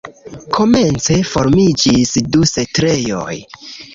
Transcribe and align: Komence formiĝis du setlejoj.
Komence 0.55 1.17
formiĝis 1.33 2.15
du 2.37 2.47
setlejoj. 2.55 3.37